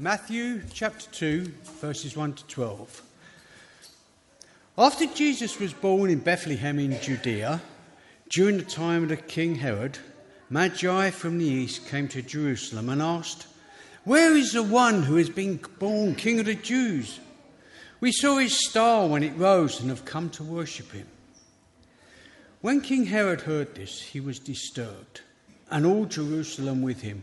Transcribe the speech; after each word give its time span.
Matthew 0.00 0.62
chapter 0.72 1.10
2, 1.10 1.52
verses 1.78 2.16
1 2.16 2.32
to 2.32 2.46
12. 2.46 3.02
After 4.78 5.04
Jesus 5.04 5.60
was 5.60 5.74
born 5.74 6.08
in 6.08 6.20
Bethlehem 6.20 6.78
in 6.78 6.98
Judea, 7.02 7.60
during 8.30 8.56
the 8.56 8.62
time 8.62 9.10
of 9.10 9.28
King 9.28 9.56
Herod, 9.56 9.98
Magi 10.48 11.10
from 11.10 11.36
the 11.36 11.44
east 11.44 11.86
came 11.86 12.08
to 12.08 12.22
Jerusalem 12.22 12.88
and 12.88 13.02
asked, 13.02 13.46
Where 14.04 14.34
is 14.34 14.54
the 14.54 14.62
one 14.62 15.02
who 15.02 15.16
has 15.16 15.28
been 15.28 15.60
born 15.78 16.14
King 16.14 16.40
of 16.40 16.46
the 16.46 16.54
Jews? 16.54 17.20
We 18.00 18.10
saw 18.10 18.38
his 18.38 18.66
star 18.70 19.06
when 19.06 19.22
it 19.22 19.36
rose 19.36 19.80
and 19.80 19.90
have 19.90 20.06
come 20.06 20.30
to 20.30 20.42
worship 20.42 20.92
him. 20.92 21.08
When 22.62 22.80
King 22.80 23.04
Herod 23.04 23.42
heard 23.42 23.74
this, 23.74 24.00
he 24.00 24.20
was 24.20 24.38
disturbed, 24.38 25.20
and 25.70 25.84
all 25.84 26.06
Jerusalem 26.06 26.80
with 26.80 27.02
him. 27.02 27.22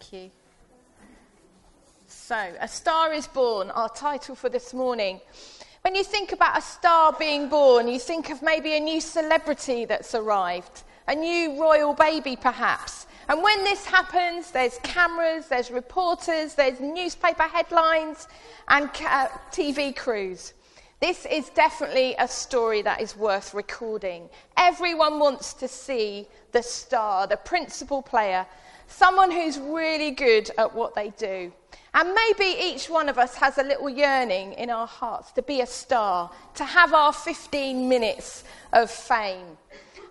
Thank 0.00 0.12
you. 0.24 0.30
So, 2.08 2.52
A 2.60 2.66
Star 2.66 3.12
is 3.12 3.28
Born, 3.28 3.70
our 3.70 3.88
title 3.88 4.34
for 4.34 4.48
this 4.48 4.74
morning. 4.74 5.20
When 5.82 5.94
you 5.94 6.02
think 6.02 6.32
about 6.32 6.58
a 6.58 6.62
star 6.62 7.14
being 7.16 7.48
born, 7.48 7.86
you 7.86 8.00
think 8.00 8.30
of 8.30 8.42
maybe 8.42 8.74
a 8.74 8.80
new 8.80 9.00
celebrity 9.00 9.84
that's 9.84 10.16
arrived, 10.16 10.82
a 11.06 11.14
new 11.14 11.60
royal 11.60 11.94
baby 11.94 12.34
perhaps. 12.34 13.06
And 13.28 13.40
when 13.40 13.62
this 13.62 13.86
happens, 13.86 14.50
there's 14.50 14.78
cameras, 14.82 15.46
there's 15.46 15.70
reporters, 15.70 16.54
there's 16.54 16.80
newspaper 16.80 17.44
headlines, 17.44 18.26
and 18.66 18.88
uh, 19.06 19.28
TV 19.52 19.94
crews. 19.94 20.54
This 20.98 21.24
is 21.24 21.50
definitely 21.50 22.16
a 22.18 22.26
story 22.26 22.82
that 22.82 23.00
is 23.00 23.16
worth 23.16 23.54
recording. 23.54 24.28
Everyone 24.56 25.20
wants 25.20 25.54
to 25.54 25.68
see 25.68 26.26
the 26.50 26.62
star, 26.62 27.28
the 27.28 27.36
principal 27.36 28.02
player, 28.02 28.44
someone 28.86 29.30
who's 29.30 29.58
really 29.58 30.10
good 30.10 30.50
at 30.58 30.74
what 30.74 30.94
they 30.94 31.10
do. 31.10 31.52
And 31.94 32.12
maybe 32.12 32.56
each 32.60 32.90
one 32.90 33.08
of 33.08 33.18
us 33.18 33.36
has 33.36 33.58
a 33.58 33.62
little 33.62 33.88
yearning 33.88 34.54
in 34.54 34.68
our 34.68 34.86
hearts 34.86 35.30
to 35.32 35.42
be 35.42 35.60
a 35.60 35.66
star, 35.66 36.30
to 36.54 36.64
have 36.64 36.92
our 36.92 37.12
15 37.12 37.88
minutes 37.88 38.44
of 38.72 38.90
fame. 38.90 39.56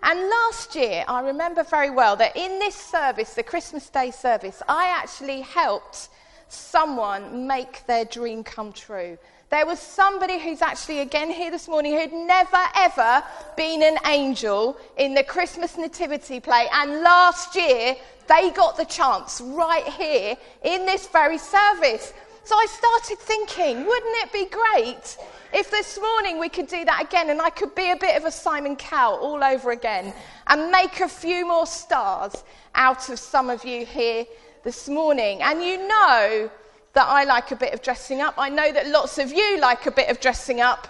And 0.02 0.20
last 0.20 0.74
year, 0.74 1.04
I 1.08 1.20
remember 1.20 1.62
very 1.62 1.90
well 1.90 2.16
that 2.16 2.36
in 2.36 2.58
this 2.58 2.74
service, 2.74 3.34
the 3.34 3.42
Christmas 3.42 3.88
Day 3.88 4.10
service, 4.10 4.62
I 4.68 4.88
actually 4.88 5.42
helped 5.42 6.08
someone 6.54 7.46
make 7.46 7.86
their 7.86 8.04
dream 8.04 8.44
come 8.44 8.72
true. 8.72 9.18
There 9.50 9.66
was 9.66 9.78
somebody 9.78 10.38
who's 10.38 10.62
actually 10.62 11.00
again 11.00 11.30
here 11.30 11.50
this 11.50 11.68
morning 11.68 11.98
who'd 11.98 12.12
never 12.12 12.58
ever 12.74 13.22
been 13.56 13.82
an 13.82 13.98
angel 14.06 14.76
in 14.96 15.14
the 15.14 15.22
Christmas 15.22 15.76
Nativity 15.76 16.40
play. 16.40 16.66
And 16.72 17.02
last 17.02 17.54
year, 17.54 17.94
they 18.26 18.50
got 18.50 18.76
the 18.76 18.84
chance 18.84 19.40
right 19.40 19.86
here 19.86 20.36
in 20.64 20.86
this 20.86 21.06
very 21.08 21.38
service. 21.38 22.12
So 22.44 22.56
I 22.56 22.66
started 22.66 23.18
thinking, 23.18 23.86
wouldn't 23.86 24.16
it 24.24 24.32
be 24.32 24.46
great 24.46 25.16
if 25.52 25.70
this 25.70 25.98
morning 26.00 26.38
we 26.38 26.48
could 26.48 26.66
do 26.66 26.84
that 26.84 27.04
again 27.04 27.30
and 27.30 27.40
I 27.40 27.50
could 27.50 27.74
be 27.74 27.90
a 27.90 27.96
bit 27.96 28.16
of 28.16 28.24
a 28.24 28.30
Simon 28.30 28.76
Cowell 28.76 29.18
all 29.18 29.44
over 29.44 29.70
again 29.70 30.12
and 30.48 30.70
make 30.70 31.00
a 31.00 31.08
few 31.08 31.46
more 31.46 31.66
stars 31.66 32.42
out 32.74 33.08
of 33.08 33.18
some 33.18 33.48
of 33.48 33.64
you 33.64 33.86
here 33.86 34.26
this 34.64 34.88
morning? 34.88 35.42
And 35.42 35.62
you 35.62 35.86
know 35.86 36.50
that 36.94 37.06
I 37.06 37.24
like 37.24 37.50
a 37.50 37.56
bit 37.56 37.74
of 37.74 37.82
dressing 37.82 38.20
up. 38.20 38.34
I 38.38 38.48
know 38.48 38.72
that 38.72 38.88
lots 38.88 39.18
of 39.18 39.32
you 39.32 39.60
like 39.60 39.86
a 39.86 39.90
bit 39.90 40.08
of 40.08 40.20
dressing 40.20 40.60
up. 40.60 40.88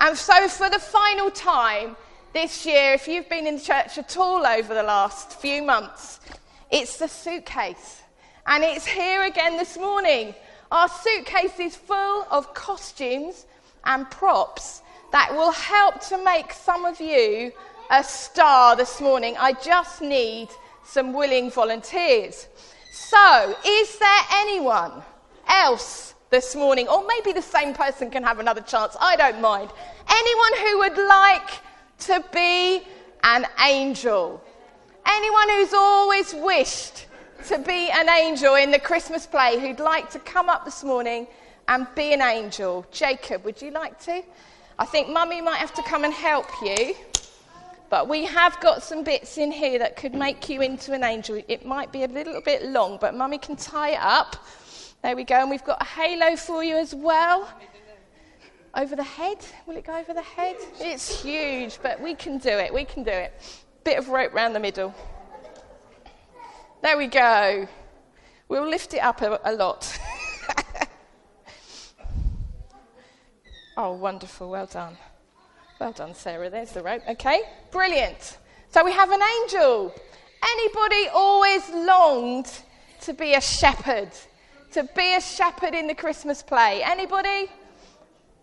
And 0.00 0.16
so, 0.16 0.48
for 0.48 0.68
the 0.68 0.78
final 0.78 1.30
time 1.30 1.96
this 2.32 2.66
year, 2.66 2.94
if 2.94 3.06
you've 3.06 3.28
been 3.28 3.46
in 3.46 3.60
church 3.60 3.98
at 3.98 4.16
all 4.16 4.46
over 4.46 4.74
the 4.74 4.82
last 4.82 5.40
few 5.40 5.62
months, 5.62 6.20
it's 6.70 6.98
the 6.98 7.06
suitcase. 7.06 8.02
And 8.46 8.64
it's 8.64 8.86
here 8.86 9.22
again 9.22 9.56
this 9.56 9.76
morning. 9.76 10.34
Our 10.72 10.88
suitcase 10.88 11.60
is 11.60 11.76
full 11.76 12.26
of 12.30 12.54
costumes 12.54 13.46
and 13.84 14.10
props 14.10 14.82
that 15.12 15.32
will 15.32 15.52
help 15.52 16.00
to 16.08 16.24
make 16.24 16.52
some 16.52 16.86
of 16.86 17.00
you 17.00 17.52
a 17.90 18.02
star 18.02 18.74
this 18.74 19.00
morning. 19.00 19.36
I 19.38 19.52
just 19.52 20.00
need 20.00 20.48
some 20.84 21.12
willing 21.12 21.50
volunteers. 21.50 22.48
So, 22.94 23.56
is 23.64 23.98
there 23.98 24.20
anyone 24.32 24.92
else 25.48 26.14
this 26.28 26.54
morning, 26.54 26.88
or 26.88 27.06
maybe 27.06 27.32
the 27.32 27.40
same 27.40 27.72
person 27.72 28.10
can 28.10 28.22
have 28.22 28.38
another 28.38 28.60
chance, 28.60 28.94
I 29.00 29.16
don't 29.16 29.40
mind, 29.40 29.70
anyone 30.10 30.58
who 30.58 30.78
would 30.80 31.08
like 31.08 31.50
to 32.00 32.22
be 32.34 32.82
an 33.24 33.46
angel? 33.64 34.44
Anyone 35.06 35.48
who's 35.48 35.72
always 35.72 36.34
wished 36.34 37.06
to 37.48 37.58
be 37.60 37.88
an 37.90 38.10
angel 38.10 38.56
in 38.56 38.70
the 38.70 38.78
Christmas 38.78 39.26
play 39.26 39.58
who'd 39.58 39.80
like 39.80 40.10
to 40.10 40.18
come 40.18 40.50
up 40.50 40.66
this 40.66 40.84
morning 40.84 41.26
and 41.68 41.86
be 41.94 42.12
an 42.12 42.20
angel? 42.20 42.84
Jacob, 42.92 43.42
would 43.46 43.62
you 43.62 43.70
like 43.70 43.98
to? 44.00 44.22
I 44.78 44.84
think 44.84 45.08
Mummy 45.08 45.40
might 45.40 45.56
have 45.56 45.72
to 45.74 45.82
come 45.84 46.04
and 46.04 46.12
help 46.12 46.46
you. 46.60 46.94
But 47.92 48.08
we 48.08 48.24
have 48.24 48.58
got 48.60 48.82
some 48.82 49.04
bits 49.04 49.36
in 49.36 49.52
here 49.52 49.78
that 49.80 49.96
could 49.96 50.14
make 50.14 50.48
you 50.48 50.62
into 50.62 50.94
an 50.94 51.04
angel. 51.04 51.42
It 51.46 51.66
might 51.66 51.92
be 51.92 52.04
a 52.04 52.08
little 52.08 52.40
bit 52.40 52.64
long, 52.64 52.96
but 52.98 53.14
Mummy 53.14 53.36
can 53.36 53.54
tie 53.54 53.90
it 53.90 54.00
up. 54.00 54.34
There 55.02 55.14
we 55.14 55.24
go. 55.24 55.34
And 55.34 55.50
we've 55.50 55.62
got 55.62 55.82
a 55.82 55.84
halo 55.84 56.34
for 56.36 56.64
you 56.64 56.76
as 56.76 56.94
well. 56.94 57.46
Over 58.74 58.96
the 58.96 59.02
head? 59.02 59.44
Will 59.66 59.76
it 59.76 59.84
go 59.84 59.94
over 59.94 60.14
the 60.14 60.22
head? 60.22 60.56
It's 60.80 61.22
huge, 61.22 61.80
but 61.82 62.00
we 62.00 62.14
can 62.14 62.38
do 62.38 62.48
it. 62.48 62.72
We 62.72 62.86
can 62.86 63.02
do 63.02 63.10
it 63.10 63.34
bit 63.84 63.98
of 63.98 64.08
rope 64.08 64.32
round 64.32 64.54
the 64.54 64.60
middle. 64.60 64.94
There 66.82 66.96
we 66.96 67.08
go. 67.08 67.68
We'll 68.48 68.66
lift 68.66 68.94
it 68.94 69.00
up 69.00 69.20
a, 69.20 69.38
a 69.44 69.52
lot. 69.52 69.98
oh, 73.76 73.92
wonderful. 73.92 74.48
Well 74.48 74.64
done. 74.64 74.96
Well 75.82 75.90
done, 75.90 76.14
Sarah. 76.14 76.48
There's 76.48 76.70
the 76.70 76.80
rope. 76.80 77.02
Okay, 77.08 77.40
brilliant. 77.72 78.38
So 78.70 78.84
we 78.84 78.92
have 78.92 79.10
an 79.10 79.20
angel. 79.20 79.92
Anybody 80.40 81.08
always 81.12 81.68
longed 81.70 82.48
to 83.00 83.12
be 83.12 83.34
a 83.34 83.40
shepherd? 83.40 84.10
To 84.74 84.88
be 84.94 85.16
a 85.16 85.20
shepherd 85.20 85.74
in 85.74 85.88
the 85.88 85.94
Christmas 85.96 86.40
play? 86.40 86.84
Anybody? 86.84 87.50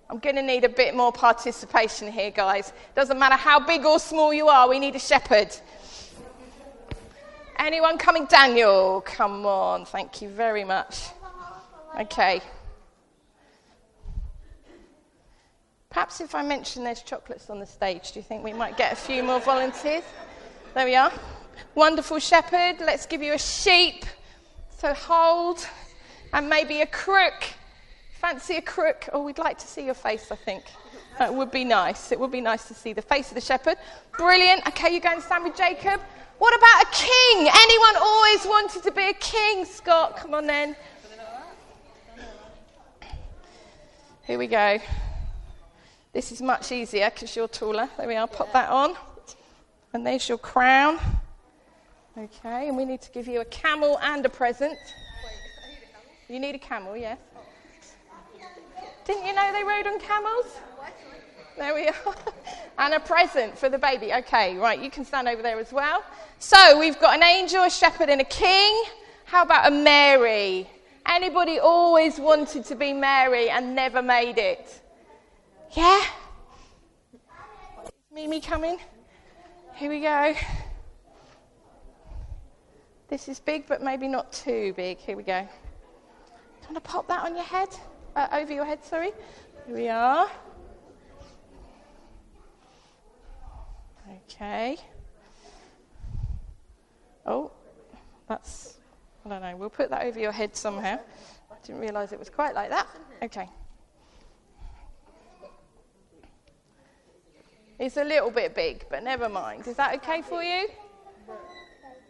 I'm 0.10 0.20
going 0.20 0.36
to 0.36 0.42
need 0.42 0.66
a 0.66 0.70
bit 0.70 0.94
more 0.94 1.14
participation 1.14 2.12
here, 2.12 2.30
guys. 2.30 2.74
Doesn't 2.94 3.18
matter 3.18 3.38
how 3.38 3.66
big 3.66 3.86
or 3.86 4.00
small 4.00 4.34
you 4.34 4.50
are, 4.50 4.68
we 4.68 4.78
need 4.78 4.98
a 4.98 5.00
shepherd. 5.00 5.56
Anyone 7.58 7.98
coming? 7.98 8.26
Daniel, 8.26 9.00
come 9.00 9.46
on. 9.46 9.86
Thank 9.86 10.22
you 10.22 10.28
very 10.28 10.66
much. 10.66 11.06
Okay. 12.02 12.42
Perhaps 15.90 16.22
if 16.22 16.36
I 16.36 16.44
mention 16.44 16.84
there's 16.84 17.02
chocolates 17.02 17.50
on 17.50 17.60
the 17.60 17.66
stage, 17.66 18.12
do 18.12 18.20
you 18.20 18.24
think 18.24 18.44
we 18.44 18.54
might 18.54 18.78
get 18.78 18.94
a 18.94 18.96
few 18.96 19.24
more 19.24 19.40
volunteers? 19.40 20.04
There 20.76 20.86
we 20.86 20.96
are. 20.96 21.12
Wonderful 21.74 22.20
shepherd. 22.20 22.76
Let's 22.80 23.08
give 23.08 23.24
you 23.24 23.34
a 23.34 23.40
sheep. 23.40 24.06
So 24.78 24.94
hold. 24.94 25.68
And 26.32 26.48
maybe 26.48 26.82
a 26.82 26.86
crook. 26.86 27.44
Fancy 28.22 28.58
a 28.58 28.62
crook? 28.62 29.10
Oh, 29.14 29.24
we'd 29.24 29.40
like 29.40 29.58
to 29.58 29.66
see 29.66 29.84
your 29.84 29.96
face, 29.96 30.32
I 30.32 30.36
think. 30.36 30.64
That 31.18 31.34
would 31.34 31.50
be 31.50 31.64
nice. 31.64 32.12
It 32.12 32.20
would 32.20 32.32
be 32.32 32.42
nice 32.42 32.68
to 32.68 32.76
see 32.76 32.94
the 32.94 33.02
face 33.02 33.30
of 33.30 33.36
the 33.36 33.42
shepherd. 33.42 33.78
Brilliant. 34.16 34.68
Okay, 34.68 34.94
you 34.94 35.00
go 35.00 35.10
and 35.10 35.24
stand 35.24 35.44
with 35.44 35.58
Jacob. 35.58 36.00
What 36.38 36.56
about 36.56 36.84
a 36.84 36.88
king? 36.92 37.50
Anyone 37.52 37.96
always 38.00 38.46
wanted 38.46 38.84
to 38.84 38.92
be 38.92 39.10
a 39.10 39.14
king, 39.14 39.66
Scott? 39.66 40.18
Come 40.18 40.36
on 40.36 40.46
then. 40.46 40.76
Here 44.28 44.38
we 44.38 44.46
go. 44.46 44.78
This 46.12 46.32
is 46.32 46.42
much 46.42 46.72
easier 46.72 47.12
because 47.12 47.36
you're 47.36 47.48
taller. 47.48 47.88
There 47.98 48.08
we 48.08 48.16
are. 48.16 48.28
Pop 48.28 48.52
that 48.54 48.70
on. 48.70 48.96
And 49.94 50.06
there's 50.06 50.28
your 50.28 50.40
crown. 50.40 51.00
Okay, 52.18 52.68
and 52.68 52.76
we 52.76 52.84
need 52.84 53.02
to 53.02 53.12
give 53.12 53.28
you 53.28 53.42
a 53.42 53.46
camel 53.46 54.00
and 54.02 54.26
a 54.26 54.30
present. 54.30 54.78
You 56.28 56.40
need 56.40 56.56
a 56.56 56.60
camel, 56.60 56.98
yes. 56.98 57.20
Didn't 59.06 59.26
you 59.26 59.34
know 59.34 59.52
they 59.54 59.64
rode 59.64 59.88
on 59.88 60.00
camels? 60.00 60.46
There 61.58 61.76
we 61.76 61.88
are. 61.88 62.16
and 62.80 62.94
a 62.96 63.00
present 63.00 63.58
for 63.58 63.70
the 63.70 63.78
baby. 63.78 64.12
Okay, 64.14 64.58
right, 64.58 64.80
you 64.80 64.90
can 64.90 65.06
stand 65.06 65.28
over 65.28 65.42
there 65.44 65.60
as 65.60 65.72
well. 65.72 66.04
So 66.40 66.80
we've 66.80 67.00
got 67.00 67.16
an 67.16 67.24
angel, 67.24 67.64
a 67.64 67.70
shepherd, 67.70 68.10
and 68.10 68.22
a 68.22 68.26
king. 68.26 68.84
How 69.26 69.44
about 69.44 69.72
a 69.72 69.76
Mary? 69.76 70.70
Anybody 71.06 71.60
always 71.60 72.20
wanted 72.20 72.66
to 72.66 72.76
be 72.76 72.94
Mary 72.94 73.50
and 73.50 73.76
never 73.76 74.02
made 74.02 74.40
it? 74.40 74.82
Yeah? 75.72 76.04
Mimi 78.12 78.42
coming? 78.42 78.80
Here 79.76 79.90
we 79.90 80.02
go. 80.02 80.34
This 83.08 83.28
is 83.28 83.40
big, 83.40 83.68
but 83.68 83.82
maybe 83.82 84.08
not 84.08 84.32
too 84.32 84.74
big. 84.76 84.98
Here 84.98 85.16
we 85.16 85.24
go. 85.24 85.42
Do 85.42 85.48
you 86.62 86.74
want 86.74 86.76
to 86.76 86.82
pop 86.92 87.08
that 87.08 87.24
on 87.24 87.36
your 87.36 87.46
head? 87.46 87.70
Uh, 88.16 88.28
over 88.34 88.52
your 88.52 88.66
head, 88.66 88.84
sorry. 88.84 89.12
Here 89.68 89.76
we 89.76 89.88
are. 89.90 90.30
Okay. 94.26 94.78
Oh, 97.26 97.52
that's 98.28 98.78
I 99.26 99.30
don't 99.30 99.42
know. 99.42 99.56
We'll 99.56 99.70
put 99.70 99.90
that 99.92 100.04
over 100.06 100.20
your 100.20 100.32
head 100.32 100.56
somehow. 100.56 100.98
I 101.52 101.56
didn't 101.64 101.82
realise 101.82 102.12
it 102.12 102.20
was 102.20 102.30
quite 102.30 102.56
like 102.56 102.70
that. 102.70 102.88
Okay. 103.22 103.50
It's 107.80 107.96
a 107.96 108.04
little 108.04 108.30
bit 108.30 108.54
big, 108.56 108.84
but 108.90 109.04
never 109.04 109.30
mind. 109.30 109.66
Is 109.66 109.78
that 109.78 109.96
okay 109.96 110.22
for 110.22 110.44
you? 110.44 110.68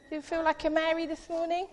Do 0.10 0.16
you 0.16 0.22
feel 0.24 0.44
like 0.44 0.66
a 0.66 0.70
Mary 0.72 1.06
this 1.06 1.30
morning? 1.30 1.68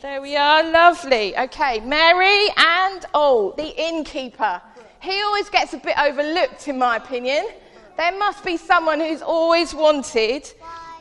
There 0.00 0.22
we 0.22 0.36
are. 0.36 0.62
Lovely. 0.62 1.36
Okay, 1.36 1.80
Mary 1.80 2.46
and, 2.56 3.04
oh, 3.12 3.52
the 3.56 3.74
innkeeper. 3.76 4.62
He 5.00 5.20
always 5.22 5.50
gets 5.50 5.74
a 5.74 5.78
bit 5.78 5.98
overlooked, 5.98 6.68
in 6.68 6.78
my 6.78 6.96
opinion. 6.96 7.48
There 7.96 8.16
must 8.16 8.44
be 8.44 8.56
someone 8.56 9.00
who's 9.00 9.20
always 9.20 9.74
wanted 9.74 10.48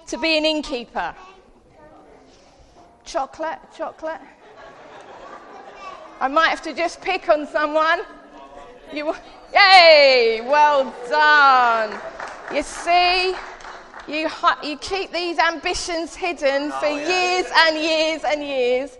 to 0.07 0.17
be 0.17 0.35
an 0.35 0.43
innkeeper. 0.43 1.13
Chocolate, 3.05 3.59
chocolate. 3.77 4.21
I 6.19 6.27
might 6.27 6.49
have 6.49 6.63
to 6.63 6.73
just 6.73 6.99
pick 6.99 7.29
on 7.29 7.45
someone. 7.45 8.01
You, 8.91 9.13
yay! 9.53 10.41
Well 10.43 10.95
done. 11.07 11.99
You 12.51 12.63
see, 12.63 13.35
you, 14.07 14.29
you 14.63 14.77
keep 14.77 15.11
these 15.11 15.39
ambitions 15.39 16.15
hidden 16.15 16.71
for 16.71 16.85
oh, 16.85 16.97
yeah. 16.97 17.07
years 17.07 17.51
and 17.55 17.77
years 17.77 18.23
and 18.23 18.43
years, 18.43 18.97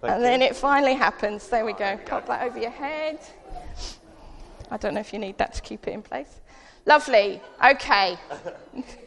Thank 0.00 0.12
and 0.14 0.22
you. 0.22 0.26
then 0.26 0.42
it 0.42 0.56
finally 0.56 0.94
happens. 0.94 1.48
There 1.48 1.64
we 1.64 1.72
oh, 1.74 1.78
go. 1.78 1.98
Pop 2.06 2.26
that 2.26 2.42
over 2.42 2.58
your 2.58 2.70
head. 2.70 3.18
I 4.70 4.76
don't 4.76 4.94
know 4.94 5.00
if 5.00 5.12
you 5.12 5.18
need 5.18 5.36
that 5.38 5.54
to 5.54 5.62
keep 5.62 5.86
it 5.86 5.92
in 5.92 6.02
place. 6.02 6.40
Lovely. 6.86 7.40
Okay. 7.64 8.16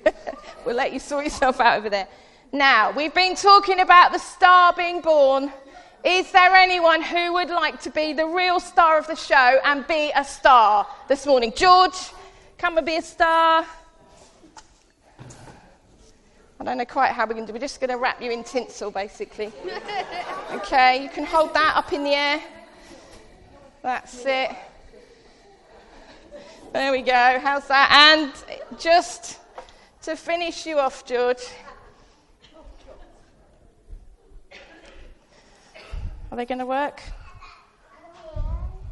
we'll 0.66 0.76
let 0.76 0.94
you 0.94 1.00
sort 1.00 1.24
yourself 1.24 1.60
out 1.60 1.78
over 1.78 1.90
there. 1.90 2.08
Now, 2.52 2.92
we've 2.92 3.14
been 3.14 3.36
talking 3.36 3.80
about 3.80 4.12
the 4.12 4.20
star 4.20 4.74
being 4.74 5.02
born. 5.02 5.52
Is 6.04 6.32
there 6.32 6.54
anyone 6.54 7.02
who 7.02 7.34
would 7.34 7.50
like 7.50 7.82
to 7.82 7.90
be 7.90 8.14
the 8.14 8.28
real 8.28 8.60
star 8.60 9.00
of 9.00 9.08
the 9.08 9.16
show 9.16 9.60
and 9.66 9.88
be 9.88 10.12
a 10.16 10.24
star 10.24 10.86
this 11.08 11.26
morning? 11.26 11.52
George, 11.56 11.96
come 12.64 12.78
and 12.78 12.88
be 12.88 12.96
a 12.96 13.02
star. 13.02 13.66
I 16.62 16.64
don't 16.64 16.78
know 16.78 16.86
quite 16.86 17.12
how 17.12 17.26
we're 17.26 17.34
going 17.34 17.46
to 17.46 17.52
do. 17.52 17.54
We're 17.54 17.60
just 17.60 17.82
going 17.82 17.90
to 17.90 17.98
wrap 17.98 18.22
you 18.22 18.32
in 18.32 18.42
tinsel, 18.46 18.90
basically. 18.90 19.52
okay, 20.52 21.04
you 21.04 21.10
can 21.10 21.26
hold 21.26 21.54
that 21.56 21.74
up 21.76 21.92
in 21.92 22.06
the 22.06 22.12
air. 22.12 22.42
That's 23.82 24.24
it. 24.26 24.52
There 26.72 26.94
we 26.94 27.02
go. 27.02 27.38
How's 27.44 27.68
that? 27.68 27.92
And 27.92 28.32
just 28.80 29.42
to 30.04 30.16
finish 30.16 30.66
you 30.66 30.80
off, 30.80 31.06
George, 31.06 31.44
Are 36.32 36.38
they 36.38 36.46
going 36.46 36.60
to 36.60 36.66
work? 36.66 37.04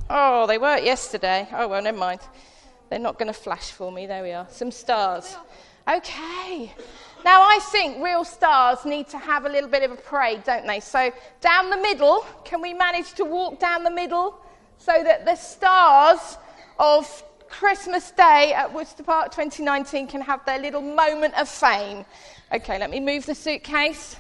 Oh, 0.09 0.45
they 0.45 0.57
worked 0.57 0.83
yesterday. 0.83 1.47
Oh, 1.53 1.69
well, 1.69 1.81
never 1.81 1.97
mind. 1.97 2.19
They're 2.91 2.99
not 2.99 3.17
going 3.17 3.27
to 3.27 3.33
flash 3.33 3.71
for 3.71 3.89
me. 3.89 4.05
There 4.05 4.21
we 4.21 4.33
are. 4.33 4.45
Some 4.49 4.69
stars. 4.69 5.38
Okay. 5.89 6.73
Now, 7.23 7.41
I 7.41 7.57
think 7.71 8.03
real 8.03 8.25
stars 8.25 8.83
need 8.83 9.07
to 9.09 9.17
have 9.17 9.45
a 9.45 9.49
little 9.49 9.69
bit 9.69 9.83
of 9.83 9.91
a 9.91 9.95
parade, 9.95 10.43
don't 10.43 10.67
they? 10.67 10.81
So, 10.81 11.09
down 11.39 11.69
the 11.69 11.77
middle, 11.77 12.25
can 12.43 12.61
we 12.61 12.73
manage 12.73 13.13
to 13.13 13.23
walk 13.23 13.61
down 13.61 13.85
the 13.85 13.91
middle 13.91 14.38
so 14.77 14.91
that 14.91 15.23
the 15.23 15.38
stars 15.38 16.38
of 16.79 17.23
Christmas 17.47 18.11
Day 18.11 18.51
at 18.53 18.73
Worcester 18.73 19.03
Park 19.03 19.31
2019 19.31 20.07
can 20.07 20.19
have 20.19 20.44
their 20.45 20.59
little 20.59 20.81
moment 20.81 21.33
of 21.39 21.47
fame? 21.47 22.03
Okay, 22.53 22.77
let 22.77 22.89
me 22.89 22.99
move 22.99 23.25
the 23.25 23.35
suitcase. 23.35 24.17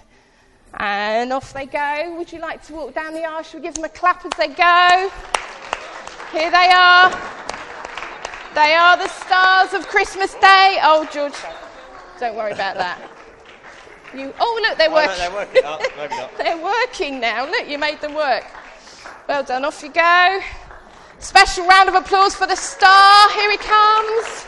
And 0.75 1.33
off 1.33 1.51
they 1.53 1.65
go. 1.65 2.15
Would 2.17 2.31
you 2.31 2.39
like 2.39 2.65
to 2.67 2.73
walk 2.73 2.93
down 2.93 3.13
the 3.13 3.25
aisle? 3.25 3.43
Should 3.43 3.55
we 3.55 3.63
give 3.63 3.73
them 3.73 3.83
a 3.83 3.89
clap 3.89 4.25
as 4.25 4.31
they 4.37 4.47
go? 4.47 5.11
Here 6.31 6.49
they 6.49 6.69
are. 6.73 7.40
They 8.53 8.73
are 8.73 8.97
the 8.97 9.07
stars 9.07 9.73
of 9.73 9.87
Christmas 9.87 10.33
Day. 10.33 10.79
Oh, 10.83 11.07
George, 11.11 11.33
don't 12.19 12.35
worry 12.35 12.51
about 12.51 12.75
that. 12.75 12.99
You, 14.13 14.33
oh, 14.41 14.59
look, 14.61 14.77
they're 14.77 14.89
oh, 14.89 14.93
working. 14.93 15.23
Oh, 15.23 15.39
no, 15.39 15.45
they're, 15.53 16.09
working. 16.09 16.19
Oh, 16.19 16.29
they're 16.37 16.61
working 16.61 17.19
now. 17.21 17.49
Look, 17.49 17.69
you 17.69 17.77
made 17.77 18.01
them 18.01 18.13
work. 18.13 18.43
Well 19.29 19.43
done. 19.43 19.63
Off 19.63 19.81
you 19.81 19.89
go. 19.89 20.41
Special 21.19 21.65
round 21.65 21.87
of 21.87 21.95
applause 21.95 22.35
for 22.35 22.45
the 22.45 22.55
star. 22.55 23.29
Here 23.31 23.51
he 23.51 23.57
comes. 23.57 24.45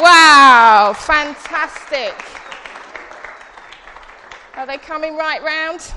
Wow, 0.00 0.92
fantastic. 0.96 2.14
Are 4.56 4.66
they 4.66 4.78
coming 4.78 5.16
right 5.16 5.42
round? 5.42 5.92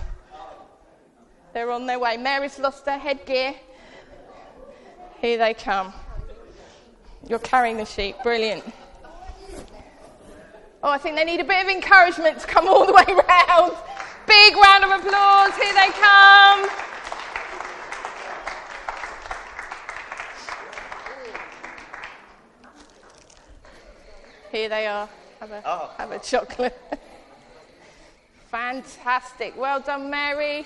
They're 1.53 1.71
on 1.71 1.87
their 1.87 1.99
way. 1.99 2.17
Mary's 2.17 2.59
lost 2.59 2.85
her 2.85 2.97
headgear. 2.97 3.55
Here 5.19 5.37
they 5.37 5.53
come. 5.53 5.93
You're 7.27 7.39
carrying 7.39 7.77
the 7.77 7.85
sheep. 7.85 8.15
Brilliant. 8.21 8.63
Oh, 10.83 10.89
I 10.89 10.99
think 10.99 11.15
they 11.15 11.25
need 11.25 11.39
a 11.39 11.43
bit 11.43 11.63
of 11.63 11.69
encouragement 11.69 12.39
to 12.39 12.45
come 12.45 12.67
all 12.67 12.85
the 12.85 12.93
way 12.93 13.03
round. 13.07 13.73
Big 14.27 14.55
round 14.55 14.83
of 14.83 14.91
applause. 14.91 15.55
Here 15.55 15.73
they 15.73 15.89
come. 15.91 16.69
Here 24.51 24.69
they 24.69 24.85
are. 24.87 25.09
Have 25.39 25.51
a, 25.51 25.61
oh. 25.65 25.91
have 25.97 26.11
a 26.11 26.19
chocolate. 26.19 26.79
Fantastic. 28.51 29.57
Well 29.57 29.79
done, 29.79 30.09
Mary. 30.09 30.65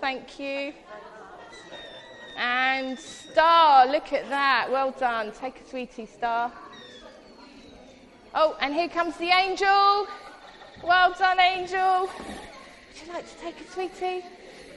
Thank 0.00 0.38
you. 0.40 0.72
And 2.38 2.96
Star, 2.96 3.88
look 3.88 4.12
at 4.12 4.28
that. 4.30 4.68
Well 4.70 4.92
done. 4.92 5.32
Take 5.32 5.60
a 5.60 5.68
sweetie, 5.68 6.06
Star. 6.06 6.52
Oh, 8.32 8.56
and 8.60 8.72
here 8.72 8.88
comes 8.88 9.16
the 9.16 9.30
angel. 9.30 10.06
Well 10.84 11.12
done, 11.18 11.40
angel. 11.40 12.02
Would 12.02 13.06
you 13.06 13.12
like 13.12 13.28
to 13.28 13.42
take 13.42 13.60
a 13.60 13.70
sweetie? 13.72 14.24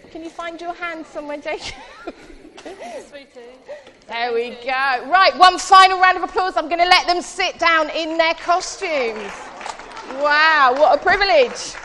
Can 0.10 0.24
you 0.24 0.32
find 0.32 0.60
your 0.60 0.74
hand 0.74 1.06
somewhere, 1.06 1.38
Jacob? 1.38 1.76
sweetie. 3.08 3.40
There 4.08 4.34
we 4.34 4.58
go. 4.66 5.08
Right, 5.08 5.32
one 5.38 5.60
final 5.60 6.00
round 6.00 6.18
of 6.18 6.24
applause. 6.24 6.58
I'm 6.58 6.68
going 6.68 6.82
to 6.82 6.90
let 6.90 7.06
them 7.06 7.22
sit 7.22 7.60
down 7.60 7.92
in 7.92 8.18
their 8.18 8.34
costumes. 8.34 9.32
Wow, 10.16 10.74
what 10.76 11.00
a 11.00 11.02
privilege. 11.02 11.76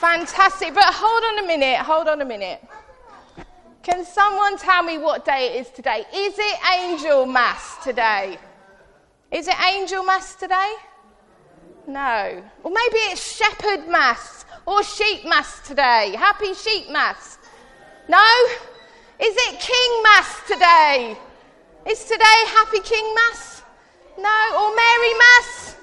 Fantastic. 0.00 0.74
But 0.74 0.84
hold 0.86 1.22
on 1.24 1.44
a 1.44 1.46
minute, 1.46 1.78
hold 1.78 2.08
on 2.08 2.20
a 2.20 2.24
minute. 2.24 2.60
Can 3.90 4.04
someone 4.04 4.56
tell 4.56 4.84
me 4.84 4.98
what 4.98 5.24
day 5.24 5.48
it 5.48 5.66
is 5.66 5.68
today? 5.72 6.04
Is 6.14 6.38
it 6.38 6.58
Angel 6.78 7.26
Mass 7.26 7.82
today? 7.82 8.38
Is 9.32 9.48
it 9.48 9.56
Angel 9.60 10.04
Mass 10.04 10.36
today? 10.36 10.74
No. 11.88 12.40
Or 12.62 12.70
maybe 12.70 12.98
it's 13.10 13.36
Shepherd 13.36 13.88
Mass 13.88 14.44
or 14.64 14.84
Sheep 14.84 15.24
Mass 15.24 15.66
today. 15.66 16.14
Happy 16.16 16.54
Sheep 16.54 16.88
Mass. 16.90 17.38
No? 18.08 18.24
Is 19.18 19.34
it 19.36 19.58
King 19.58 20.02
Mass 20.04 20.40
today? 20.46 21.16
Is 21.84 22.04
today 22.04 22.38
Happy 22.46 22.78
King 22.78 23.12
Mass? 23.16 23.64
No? 24.16 24.38
Or 24.54 24.76
Mary 24.76 25.14
Mass? 25.18 25.76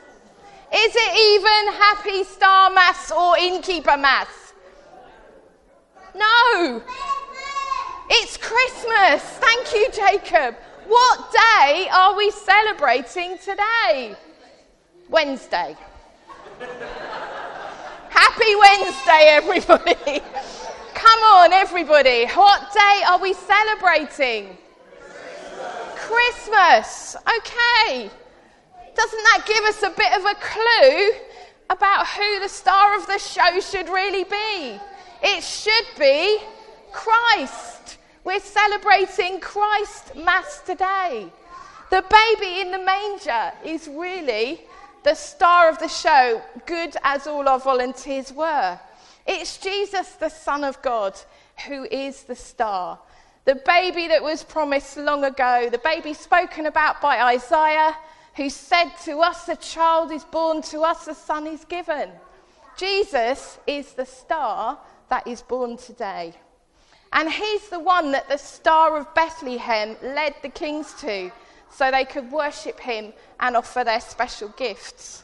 Is 0.74 0.96
it 0.96 1.12
even 1.36 1.74
Happy 1.74 2.24
Star 2.24 2.70
Mass 2.70 3.12
or 3.12 3.38
Innkeeper 3.38 3.98
Mass? 3.98 4.54
No. 6.16 6.82
It's 8.10 8.38
Christmas. 8.38 9.22
Thank 9.22 9.74
you, 9.74 9.90
Jacob. 9.92 10.56
What 10.88 11.32
day 11.34 11.90
are 11.92 12.16
we 12.16 12.32
celebrating 12.32 13.38
today? 13.38 14.16
Wednesday. 15.10 15.76
Happy 18.10 18.56
Wednesday, 18.56 19.28
everybody. 19.28 20.22
Come 20.94 21.20
on, 21.20 21.52
everybody. 21.52 22.28
What 22.28 22.74
day 22.74 23.02
are 23.08 23.20
we 23.20 23.34
celebrating? 23.34 24.58
Christmas. 25.98 27.16
Christmas. 27.16 27.16
Okay. 27.38 28.10
Doesn't 28.96 29.24
that 29.24 29.44
give 29.46 29.64
us 29.66 29.84
a 29.84 29.90
bit 29.90 30.14
of 30.14 30.24
a 30.26 30.36
clue 30.36 31.12
about 31.70 32.08
who 32.08 32.40
the 32.40 32.48
star 32.48 32.98
of 32.98 33.06
the 33.06 33.20
show 33.20 33.60
should 33.60 33.90
really 33.90 34.24
be? 34.24 34.80
It 35.22 35.44
should 35.44 35.86
be 36.00 36.40
Christ. 36.94 37.77
We're 38.28 38.42
celebrating 38.42 39.40
Christ 39.40 40.14
Mass 40.18 40.60
today. 40.66 41.28
The 41.90 42.04
baby 42.10 42.60
in 42.60 42.72
the 42.72 42.78
manger 42.78 43.54
is 43.64 43.88
really 43.88 44.60
the 45.04 45.14
star 45.14 45.70
of 45.70 45.80
the 45.80 45.88
show, 45.88 46.42
good 46.66 46.98
as 47.04 47.26
all 47.26 47.48
our 47.48 47.58
volunteers 47.58 48.34
were. 48.34 48.78
It's 49.26 49.56
Jesus, 49.56 50.10
the 50.16 50.28
Son 50.28 50.66
of 50.66 50.82
God, 50.82 51.18
who 51.70 51.86
is 51.86 52.24
the 52.24 52.36
star. 52.36 53.00
The 53.46 53.62
baby 53.66 54.10
that 54.10 54.22
was 54.22 54.44
promised 54.44 54.98
long 54.98 55.24
ago, 55.24 55.70
the 55.72 55.78
baby 55.78 56.14
spoken 56.14 56.66
about 56.66 57.00
by 57.00 57.34
Isaiah, 57.34 57.96
who 58.36 58.50
said 58.50 58.90
to 59.06 59.20
us, 59.20 59.48
A 59.48 59.56
child 59.56 60.12
is 60.12 60.26
born, 60.26 60.62
to 60.64 60.82
us 60.82 61.08
a 61.08 61.16
son 61.16 61.48
is 61.48 61.64
given. 61.64 62.10
Jesus 62.76 63.58
is 63.66 63.94
the 63.94 64.06
star 64.06 64.80
that 65.08 65.26
is 65.26 65.42
born 65.42 65.78
today. 65.78 66.34
And 67.14 67.32
he's 67.32 67.70
the 67.70 67.80
one 67.80 68.12
that 68.12 68.30
the 68.30 68.38
Star 68.38 68.98
of 68.98 69.14
Bethlehem 69.14 69.96
led 70.02 70.36
the 70.42 70.50
kings 70.50 70.94
to 71.02 71.32
so 71.70 71.92
they 71.92 72.06
could 72.06 72.32
worship 72.32 72.80
him 72.80 73.14
and 73.40 73.56
offer 73.56 73.84
their 73.84 74.02
special 74.02 74.50
gifts. 74.50 75.24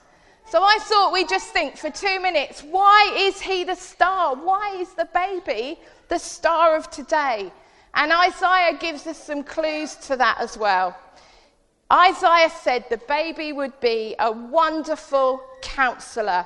So 0.50 0.62
I 0.62 0.78
thought 0.82 1.14
we'd 1.14 1.30
just 1.30 1.48
think 1.48 1.78
for 1.78 1.90
two 1.90 2.20
minutes 2.20 2.62
why 2.62 3.12
is 3.18 3.42
he 3.42 3.64
the 3.64 3.76
star? 3.76 4.36
Why 4.36 4.76
is 4.78 4.94
the 4.94 5.10
baby 5.14 5.80
the 6.10 6.20
star 6.20 6.76
of 6.76 6.92
today? 6.92 7.52
And 7.96 8.12
Isaiah 8.12 8.78
gives 8.80 9.08
us 9.08 9.18
some 9.18 9.44
clues 9.44 9.96
to 10.08 10.16
that 10.18 10.38
as 10.40 10.58
well. 10.58 10.98
Isaiah 11.92 12.50
said 12.50 12.86
the 12.90 12.98
baby 12.98 13.54
would 13.54 13.80
be 13.80 14.16
a 14.20 14.32
wonderful 14.32 15.44
counselor, 15.62 16.46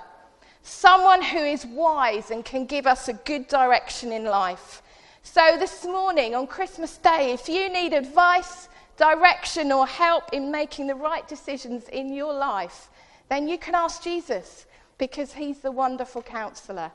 someone 0.61 1.21
who 1.21 1.39
is 1.39 1.65
wise 1.65 2.31
and 2.31 2.43
can 2.43 2.65
give 2.65 2.85
us 2.85 3.07
a 3.07 3.13
good 3.13 3.47
direction 3.47 4.11
in 4.11 4.25
life. 4.25 4.81
So, 5.29 5.57
this 5.59 5.83
morning 5.83 6.35
on 6.35 6.47
Christmas 6.47 6.97
Day, 6.97 7.33
if 7.33 7.49
you 7.49 7.67
need 7.69 7.91
advice, 7.91 8.69
direction, 8.95 9.73
or 9.73 9.85
help 9.85 10.31
in 10.31 10.49
making 10.49 10.87
the 10.87 10.95
right 10.95 11.27
decisions 11.27 11.89
in 11.89 12.13
your 12.13 12.33
life, 12.33 12.89
then 13.29 13.49
you 13.49 13.57
can 13.57 13.75
ask 13.75 14.01
Jesus 14.01 14.65
because 14.97 15.33
he's 15.33 15.59
the 15.59 15.71
wonderful 15.71 16.21
counselor. 16.21 16.93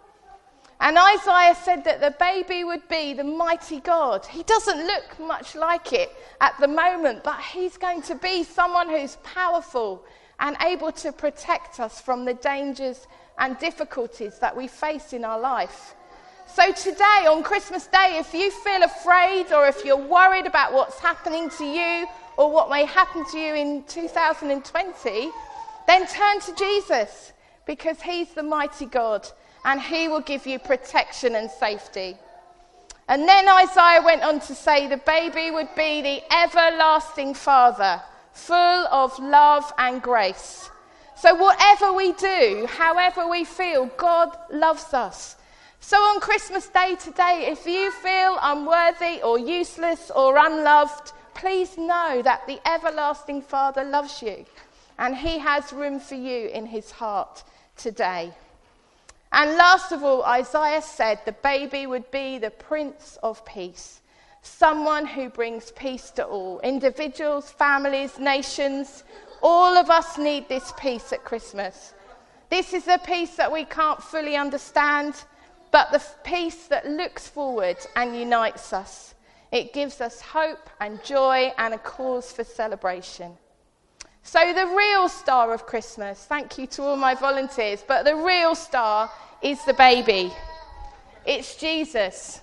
And 0.80 0.96
Isaiah 0.96 1.54
said 1.54 1.84
that 1.84 2.00
the 2.00 2.16
baby 2.18 2.64
would 2.64 2.88
be 2.88 3.12
the 3.12 3.22
mighty 3.22 3.80
God. 3.80 4.24
He 4.24 4.42
doesn't 4.44 4.86
look 4.86 5.20
much 5.20 5.54
like 5.54 5.92
it 5.92 6.10
at 6.40 6.58
the 6.58 6.68
moment, 6.68 7.22
but 7.22 7.38
he's 7.38 7.76
going 7.76 8.00
to 8.02 8.14
be 8.14 8.44
someone 8.44 8.88
who's 8.88 9.16
powerful 9.22 10.04
and 10.40 10.56
able 10.62 10.90
to 10.92 11.12
protect 11.12 11.80
us 11.80 12.00
from 12.00 12.24
the 12.24 12.34
dangers 12.34 13.06
and 13.38 13.58
difficulties 13.58 14.38
that 14.38 14.56
we 14.56 14.68
face 14.68 15.12
in 15.12 15.22
our 15.22 15.38
life. 15.38 15.94
So, 16.54 16.70
today, 16.70 17.26
on 17.30 17.42
Christmas 17.42 17.86
Day, 17.86 18.18
if 18.18 18.34
you 18.34 18.50
feel 18.50 18.82
afraid 18.82 19.52
or 19.52 19.66
if 19.68 19.86
you're 19.86 19.96
worried 19.96 20.44
about 20.44 20.74
what's 20.74 20.98
happening 20.98 21.48
to 21.48 21.64
you 21.64 22.06
or 22.36 22.52
what 22.52 22.68
may 22.68 22.84
happen 22.84 23.24
to 23.30 23.38
you 23.38 23.54
in 23.54 23.84
2020, 23.84 25.30
then 25.86 26.06
turn 26.06 26.40
to 26.40 26.54
Jesus 26.54 27.32
because 27.64 28.02
He's 28.02 28.34
the 28.34 28.42
mighty 28.42 28.84
God 28.84 29.26
and 29.64 29.80
He 29.80 30.08
will 30.08 30.20
give 30.20 30.46
you 30.46 30.58
protection 30.58 31.36
and 31.36 31.50
safety. 31.50 32.18
And 33.08 33.26
then 33.26 33.48
Isaiah 33.48 34.02
went 34.04 34.22
on 34.22 34.38
to 34.40 34.54
say 34.54 34.88
the 34.88 34.98
baby 34.98 35.50
would 35.50 35.74
be 35.74 36.02
the 36.02 36.22
everlasting 36.34 37.32
Father, 37.32 38.02
full 38.34 38.54
of 38.88 39.18
love 39.18 39.72
and 39.78 40.02
grace. 40.02 40.68
So, 41.16 41.34
whatever 41.34 41.94
we 41.94 42.12
do, 42.12 42.66
however 42.68 43.26
we 43.26 43.44
feel, 43.46 43.86
God 43.96 44.36
loves 44.50 44.92
us. 44.92 45.36
So 45.84 45.96
on 45.96 46.20
Christmas 46.20 46.68
Day 46.68 46.94
today, 46.94 47.48
if 47.48 47.66
you 47.66 47.90
feel 47.90 48.38
unworthy 48.40 49.20
or 49.20 49.36
useless 49.36 50.12
or 50.14 50.36
unloved, 50.38 51.12
please 51.34 51.76
know 51.76 52.22
that 52.22 52.46
the 52.46 52.60
everlasting 52.66 53.42
Father 53.42 53.82
loves 53.82 54.22
you 54.22 54.46
and 55.00 55.16
he 55.16 55.38
has 55.38 55.72
room 55.72 55.98
for 55.98 56.14
you 56.14 56.48
in 56.50 56.66
his 56.66 56.92
heart 56.92 57.42
today. 57.76 58.32
And 59.32 59.56
last 59.56 59.90
of 59.90 60.04
all, 60.04 60.22
Isaiah 60.22 60.82
said 60.82 61.18
the 61.24 61.32
baby 61.32 61.88
would 61.88 62.08
be 62.12 62.38
the 62.38 62.50
Prince 62.50 63.18
of 63.20 63.44
Peace, 63.44 64.02
someone 64.42 65.04
who 65.04 65.30
brings 65.30 65.72
peace 65.72 66.10
to 66.12 66.24
all 66.24 66.60
individuals, 66.60 67.50
families, 67.50 68.20
nations. 68.20 69.02
All 69.42 69.76
of 69.76 69.90
us 69.90 70.16
need 70.16 70.48
this 70.48 70.72
peace 70.78 71.12
at 71.12 71.24
Christmas. 71.24 71.92
This 72.50 72.72
is 72.72 72.86
a 72.86 72.98
peace 72.98 73.34
that 73.34 73.50
we 73.50 73.64
can't 73.64 74.00
fully 74.00 74.36
understand 74.36 75.24
but 75.72 75.90
the 75.90 76.02
peace 76.22 76.66
that 76.68 76.88
looks 76.88 77.26
forward 77.26 77.78
and 77.96 78.16
unites 78.16 78.72
us. 78.72 79.14
It 79.50 79.72
gives 79.72 80.00
us 80.00 80.20
hope 80.20 80.70
and 80.80 81.02
joy 81.02 81.52
and 81.58 81.74
a 81.74 81.78
cause 81.78 82.30
for 82.30 82.44
celebration. 82.44 83.32
So, 84.22 84.52
the 84.52 84.66
real 84.66 85.08
star 85.08 85.52
of 85.52 85.66
Christmas, 85.66 86.24
thank 86.26 86.56
you 86.56 86.66
to 86.68 86.82
all 86.82 86.96
my 86.96 87.14
volunteers, 87.14 87.84
but 87.86 88.04
the 88.04 88.14
real 88.14 88.54
star 88.54 89.10
is 89.42 89.62
the 89.64 89.74
baby. 89.74 90.32
It's 91.26 91.56
Jesus. 91.56 92.40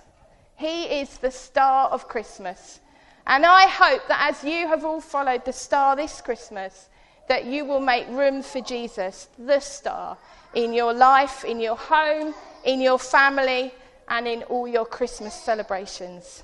He 0.56 0.84
is 0.84 1.16
the 1.18 1.30
star 1.30 1.88
of 1.88 2.06
Christmas. 2.06 2.80
And 3.26 3.46
I 3.46 3.66
hope 3.66 4.06
that 4.08 4.28
as 4.28 4.44
you 4.44 4.66
have 4.68 4.84
all 4.84 5.00
followed 5.00 5.44
the 5.44 5.52
star 5.52 5.96
this 5.96 6.20
Christmas, 6.20 6.88
that 7.30 7.44
you 7.44 7.64
will 7.64 7.80
make 7.80 8.08
room 8.08 8.42
for 8.42 8.60
Jesus, 8.60 9.28
the 9.38 9.60
star, 9.60 10.18
in 10.54 10.72
your 10.72 10.92
life, 10.92 11.44
in 11.44 11.60
your 11.60 11.76
home, 11.76 12.34
in 12.64 12.80
your 12.80 12.98
family, 12.98 13.72
and 14.08 14.26
in 14.26 14.42
all 14.54 14.66
your 14.66 14.84
Christmas 14.84 15.32
celebrations. 15.32 16.42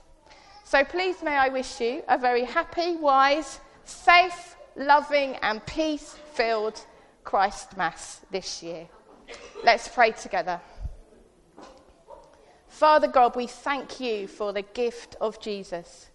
So 0.62 0.84
please 0.84 1.24
may 1.24 1.36
I 1.36 1.48
wish 1.48 1.80
you 1.80 2.04
a 2.06 2.16
very 2.16 2.44
happy, 2.44 2.94
wise, 2.94 3.58
safe, 3.84 4.54
loving, 4.76 5.34
and 5.42 5.66
peace 5.66 6.14
filled 6.34 6.80
Christ 7.24 7.76
Mass 7.76 8.20
this 8.30 8.62
year. 8.62 8.86
Let's 9.64 9.88
pray 9.88 10.12
together. 10.12 10.60
Father 12.68 13.08
God, 13.08 13.34
we 13.34 13.48
thank 13.48 13.98
you 13.98 14.28
for 14.28 14.52
the 14.52 14.62
gift 14.62 15.16
of 15.20 15.40
Jesus. 15.40 16.10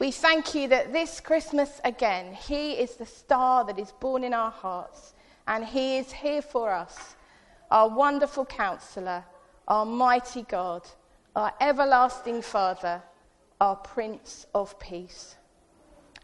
We 0.00 0.10
thank 0.10 0.54
you 0.54 0.66
that 0.68 0.94
this 0.94 1.20
Christmas 1.20 1.80
again, 1.84 2.32
He 2.32 2.72
is 2.72 2.96
the 2.96 3.04
star 3.04 3.64
that 3.66 3.78
is 3.78 3.92
born 3.92 4.24
in 4.24 4.32
our 4.32 4.50
hearts, 4.50 5.12
and 5.46 5.62
He 5.64 5.98
is 5.98 6.10
here 6.10 6.42
for 6.42 6.70
us 6.70 7.16
our 7.70 7.88
wonderful 7.88 8.44
counselor, 8.46 9.24
our 9.68 9.84
mighty 9.84 10.42
God, 10.42 10.82
our 11.36 11.52
everlasting 11.60 12.42
Father, 12.42 13.00
our 13.60 13.76
Prince 13.76 14.46
of 14.54 14.78
Peace. 14.80 15.36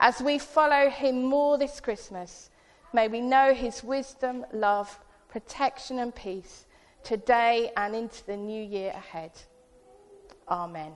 As 0.00 0.20
we 0.20 0.38
follow 0.38 0.90
him 0.90 1.22
more 1.22 1.56
this 1.56 1.78
Christmas, 1.78 2.50
may 2.92 3.06
we 3.06 3.20
know 3.20 3.54
his 3.54 3.84
wisdom, 3.84 4.44
love, 4.52 4.98
protection, 5.28 6.00
and 6.00 6.14
peace 6.14 6.66
today 7.04 7.70
and 7.76 7.94
into 7.94 8.26
the 8.26 8.36
new 8.36 8.62
year 8.62 8.90
ahead. 8.90 9.32
Amen. 10.48 10.92